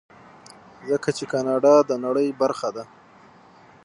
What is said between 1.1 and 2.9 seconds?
چې کاناډا د نړۍ برخه ده.